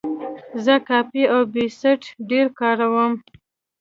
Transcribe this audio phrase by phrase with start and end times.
[0.65, 3.11] زه کاپي او پیسټ ډېر کاروم.